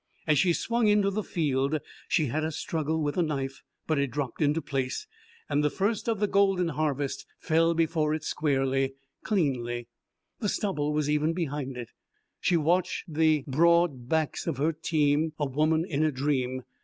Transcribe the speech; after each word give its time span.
As 0.25 0.39
she 0.39 0.51
swung 0.51 0.87
into 0.87 1.11
the 1.11 1.21
field 1.21 1.79
she 2.07 2.25
had 2.25 2.43
a 2.43 2.51
struggle 2.51 3.03
with 3.03 3.13
the 3.13 3.21
knife, 3.21 3.61
but 3.85 3.99
it 3.99 4.09
dropped 4.09 4.41
into 4.41 4.59
place, 4.59 5.05
and 5.47 5.63
the 5.63 5.69
first 5.69 6.07
of 6.09 6.19
the 6.19 6.25
golden 6.25 6.69
harvest 6.69 7.27
fell 7.37 7.75
before 7.75 8.15
it 8.15 8.23
squarely, 8.23 8.95
cleanly; 9.23 9.89
the 10.39 10.49
stubble 10.49 10.91
was 10.91 11.07
even 11.07 11.33
behind 11.33 11.77
it. 11.77 11.89
She 12.39 12.57
watched 12.57 13.13
the 13.13 13.43
broad 13.45 14.09
backs 14.09 14.47
of 14.47 14.57
her 14.57 14.73
team, 14.73 15.33
a 15.37 15.45
woman 15.45 15.85
in 15.85 16.03
a 16.03 16.11
dream. 16.11 16.63